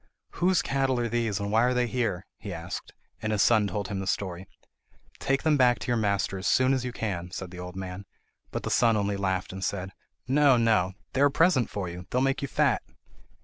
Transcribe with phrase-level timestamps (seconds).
[0.31, 3.87] "Whose cattle are these, and why are they here?" he asked; and his son told
[3.89, 4.47] him the story.
[5.19, 8.05] "Take them back to your master as soon as you can," said the old man;
[8.49, 9.91] but the son only laughed, and said:
[10.27, 12.07] "No, no; they are a present to you!
[12.09, 12.81] They will make you fat!"